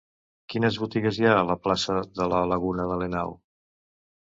[0.53, 3.41] Quines botigues hi ha a la plaça de la Laguna de Lanao?